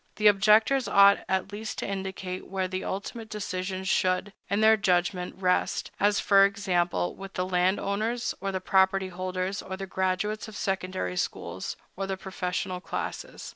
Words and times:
The 0.15 0.25
objectors 0.25 0.87
ought 0.87 1.19
at 1.29 1.51
least 1.51 1.77
to 1.77 1.87
indicate 1.87 2.47
where 2.47 2.67
the 2.67 2.83
ultimate 2.83 3.29
decision 3.29 3.83
should, 3.83 4.33
in 4.49 4.61
their 4.61 4.75
judgment, 4.75 5.35
rest—as, 5.37 6.19
for 6.19 6.43
example, 6.43 7.13
with 7.15 7.33
the 7.35 7.45
landowners, 7.47 8.33
or 8.41 8.51
the 8.51 8.59
property 8.59 9.09
holders, 9.09 9.61
or 9.61 9.77
the 9.77 9.85
graduates 9.85 10.47
of 10.47 10.57
secondary 10.57 11.17
schools, 11.17 11.77
or 11.95 12.07
the 12.07 12.17
professional 12.17 12.81
classes. 12.81 13.49